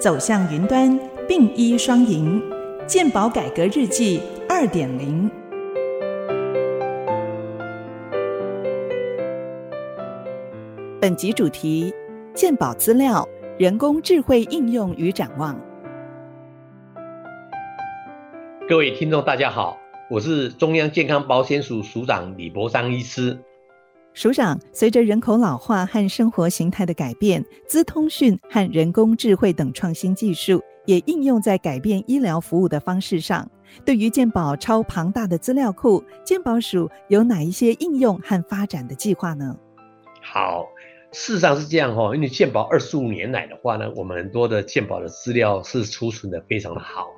[0.00, 2.42] 走向云端，并医双赢，
[2.86, 5.30] 健保改革日记二点零。
[10.98, 11.92] 本集主题：
[12.32, 13.28] 健保资料、
[13.58, 15.54] 人工智慧应用与展望。
[18.66, 19.76] 各位听众，大家好，
[20.08, 23.38] 我是中央健康保险署署长李博章医师。
[24.12, 33.48] 署长，随着人口老化和生活形态的改变，资通讯和人工智慧等创新技术也应用在改变医疗服务的方式上。
[33.84, 39.56] 对于健保超庞大的资料库，健保署有哪一些应用和发展的计划呢？
[40.22, 40.66] 好。
[41.12, 47.08] 事实上是这样哈，因为健保二十五年来的话呢，我们很多的健保的资料是储存的非常的好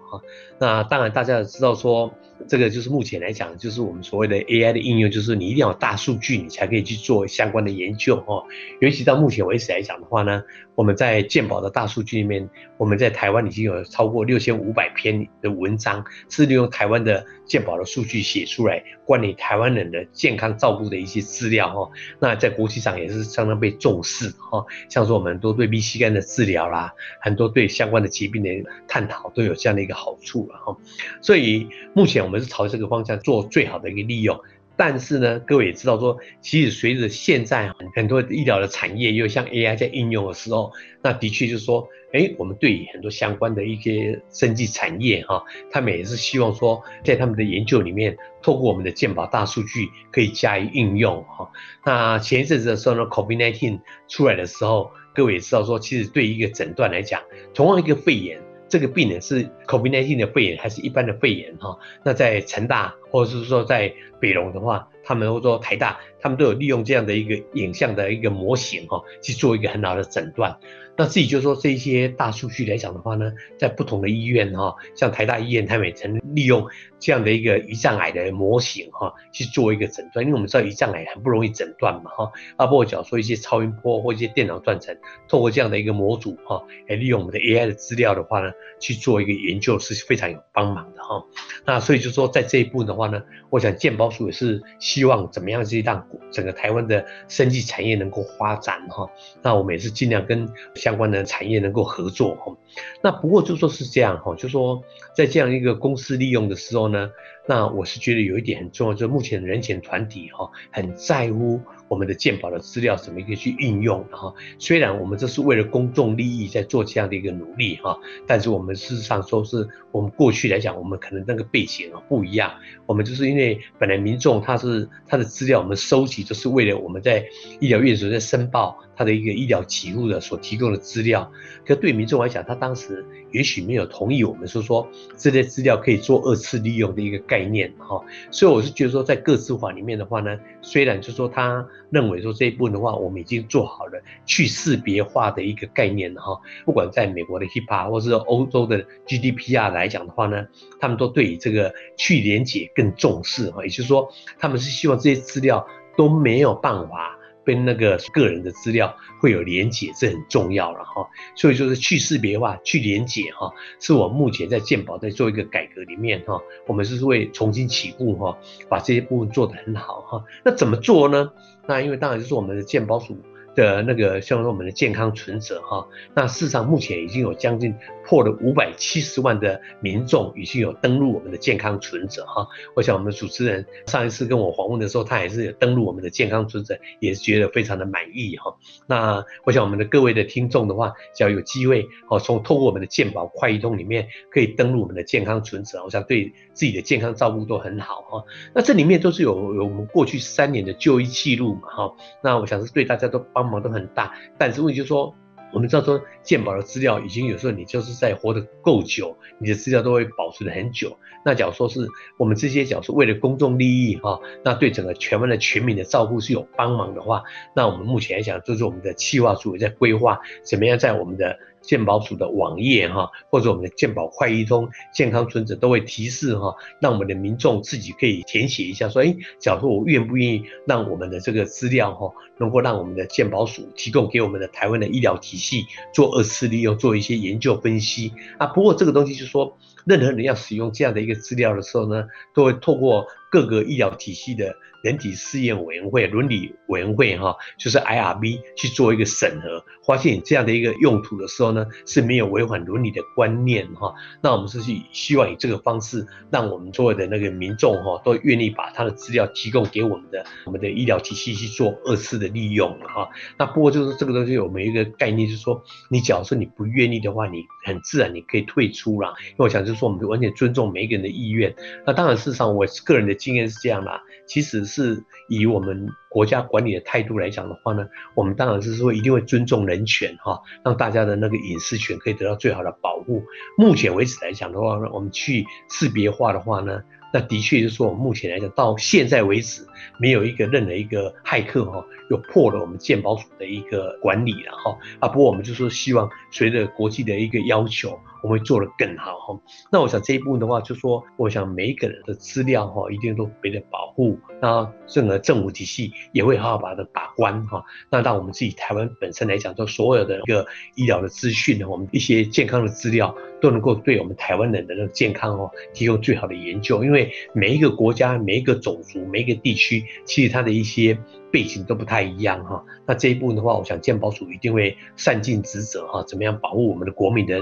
[0.58, 2.12] 那当然大家也知道说，
[2.48, 8.42] 这个就是目前来讲，就是我们所谓的 AI 的应用，就是你一定要有大数据，你才可以去做相关的研究哈。
[8.80, 10.42] 尤其到目前为止来讲的话呢，
[10.74, 12.48] 我们在健保的大数据里面，
[12.78, 21.90] 我们在台湾已经有超过六千五百篇的文章，是利用台湾的健保的数据写出来，关于台湾人的健康照顾的一些资料哈。
[22.18, 23.72] 那在国际上也是相当被。
[23.82, 28.50] 重视哈，像说我们都对 B 膝肝的治疗啦，很多对相关的疾病的
[28.86, 30.76] 探讨都有这样的一个好处了哈。
[31.20, 34.38] 所以目前我们是朝这个方向做最好的一个利用。
[34.74, 51.50] 但是呢，各位也知道说，其实随着现在很多医疗的产业又像 AI 在应用的时候，那的确就是说，哎，我们对很多相关的一些生技产业哈，他们也是希望说，在他们的研究里面，透过我们的健保大数据可以加以应用哈。
[51.84, 57.20] 那前一阵子的时候呢，COVID-19 出来的时候，各位也知道说，其实对一个诊断来讲，
[57.52, 58.40] 同样一个肺炎。
[58.72, 61.78] 这个病人是 COVID-19 的肺炎还是一般的肺炎哈？
[62.02, 70.58] 那在成大或者是说在北龙的话，他们或者说台大，他们都有利用这样的一个影像的一个模型哈，去做一个很好的诊断。
[70.94, 76.66] 那自己就说这些大数据来讲的话呢，在不同的医院哈，像台大医院，他们也曾利用
[76.98, 80.22] 这样的一个胰脏癌的模型哈，去做一个诊断。
[80.22, 84.94] 因为我们知道胰脏癌很不容易诊断嘛哈，啊，包括讲说一些超音波或一些电脑断层，
[85.28, 91.24] 透过这样的一个模组哈，来利用我们的 AI 的资料的话呢，去做一个研究是非常有帮忙的哈。
[91.64, 94.62] 那所以就说在这一步的话呢，我想健保署也是
[94.92, 99.08] 希望怎么样去让整个台湾的生技产业能够发展哈。
[99.40, 102.54] 那我们也是尽量跟相关的产业能够合作哈，
[103.02, 104.82] 那不过就说是这样哈，就说
[105.16, 107.10] 在这样一个公司利用的时候呢，
[107.48, 111.58] 那我是觉得有一点很重要，就是目前人权团体哈很在乎。
[111.92, 114.02] 我们的健保的资料怎么可以去运用？
[114.10, 122.50] 哈，虽然我们这是为了公众利益在做这样的一个努力哈，但是我们事实上说是我们过去来讲，我们可能那个背景啊不一样。
[122.86, 127.26] 我们就是因为本来民众他是他的资料，我们收集就是为了我们在
[127.60, 131.30] 医疗院所在申报他的一个医疗记录的所提供的资料。
[131.66, 134.88] 可对民众来讲，他当时也许没有同意我们说说
[135.18, 138.02] 这些资料可以做二次利用的一个概念哈。
[138.30, 141.68] 所以我是觉得说，在个资法里面的话呢，虽然就说他。
[141.90, 146.40] 认为说这一部分的话，我们已经做好了去识别化的一个概念哈。
[146.64, 150.46] 不管在美国的 HIPAA 或是欧洲的 GDPR 来讲的话呢，
[150.80, 153.62] 他们都对于这个去连结更重视哈。
[153.62, 155.66] 也就是说，他们是希望这些资料
[155.96, 157.18] 都没有办法。
[157.44, 161.08] 跟那个个人的资料会有连结，这很重要了哈。
[161.34, 168.38] 所以就是去识别化、去连结哈，是我目前在鉴宝在做一个改革里面哈，我们是会重新起步哈，
[168.68, 170.24] 把这些部分做得很好哈。
[170.44, 171.30] 那怎么做呢？
[171.66, 173.16] 那因为当然就是我们的鉴宝署。
[173.54, 177.74] 的那个，像说我们的健康存折哈，那事实上目前已经有将近
[178.06, 182.46] 破了五百七十万的民众已经有登录我们的健康存折哈。
[182.74, 188.56] 我想我们的主持人上一次跟我访问的时候，他也是有登录我们的健康存折，也是觉得非常的满意哈。
[188.86, 198.24] 那我想我们的各位的听众的话，只要有机会哦，从透过我们的健保快易通里面可以登录我们的健康存折，我想对自己的健康照顾都很好哈。
[198.54, 201.94] 那这里面都是有有我们过去三年的就医记录嘛哈。
[202.22, 203.41] 那我想是对大家都帮。
[203.42, 205.14] 帮忙都很大，但是问题就是说，
[205.52, 210.96] 我们知道说鉴宝的资料已经有时候你就是在活得够久，你的资料都会保存的很久。
[211.24, 211.86] 那假如说是
[212.18, 217.22] 我们这些假如说为了公众利益哈，那对整个全湾的全民的照顾是有帮忙的话，
[217.54, 221.38] 那我们目前来讲，就是我们的企划组在规划怎么样在我们的。
[221.62, 235.64] 健保署的网页哈，或者我们的健保快易通健康存折都会提示哈，让我们的民众自己可以填写一下，说哎，假如我愿不愿意让我们的这个资料哈，能够让我们的健保署提供给我们的台湾的医疗体系
[235.94, 238.46] 做二次利用，做一些研究分析啊。
[238.48, 253.94] 不过这个东西就是说，任何人要使用这样的一个资料的时候呢，都会透过各个医疗体系的人体试验委员会、伦理委员会哈，就是 IRB 去做一个审核，发现这样的一个用途的时候呢，是没有违反伦理的观念哈。
[254.20, 263.08] 那我们是去希望以这个方式，让我们所有的那个民众哈，都愿意把他的资料提供给我们的我们的医疗体系去做二次的利用哈。
[263.38, 269.14] 那不过就是这个东西，我们一个概念就是说，你假如说你不愿意的话，你很自然你可以退出了。
[269.30, 271.54] 因为我想就是说，我们就完全尊重每一个人的意愿。
[271.86, 274.62] 那当然，事实上我个人的经验是这样啦，其实。
[274.72, 283.22] 是以我们国家管理的态度来讲的话呢，我们当然是说一定会尊重人权哈，让大家的那个隐私权可以得到最好的保护。
[283.58, 286.80] 目前为止来讲的话呢，我们去识别化的话呢，
[287.12, 289.66] 那的确就是说我们，目前来讲到现在为止，
[289.98, 294.78] 没有一个任何一个骇客哈，又破了我们鉴宝署的一个管理了哈。
[295.00, 297.98] 啊，不过我们就说希望随着国际的一个要求。
[298.22, 299.40] 我们会做得更好哈。
[299.70, 304.18] 那我想这一部分的话，就说我想每一个人的资料哈，一定都被的保护。
[304.40, 307.62] 那整个政府体系也会好好把它把关哈。
[307.90, 316.84] 那让我们自己台湾本身来讲，就所有的一个医疗的资讯呢，我们一些健康的资料都能够对我们台湾人的那个健康哦，提供最好的研究。
[316.84, 320.98] 因为每一个国家、每一个种族、每一个地区，其实它的一些
[321.30, 322.64] 背景都不太一样哈。
[322.86, 327.40] 那这一部分的话，我想健保署一定会善尽职责哈，怎么样保护我们的国民的。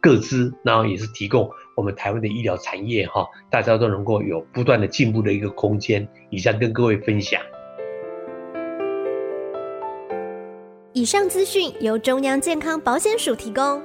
[0.00, 6.08] 各资，然后也是提供我们台湾的医疗产业哈，大家都能够有不断的进步的一个空间。
[6.30, 7.40] 以上跟各位分享。
[10.92, 13.80] 以上资讯由中央健康保险署提供。